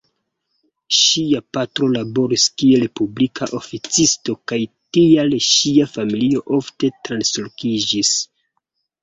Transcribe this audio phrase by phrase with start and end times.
[0.99, 4.59] Ŝia patro laboris kiel publika oficisto kaj
[4.99, 8.17] tial ŝia familio ofte translokiĝis.